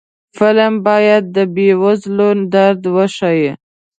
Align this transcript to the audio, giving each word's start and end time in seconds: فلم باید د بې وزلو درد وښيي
فلم 0.37 0.73
باید 0.87 1.23
د 1.35 1.37
بې 1.55 1.69
وزلو 1.81 2.29
درد 2.53 2.81
وښيي 2.95 3.51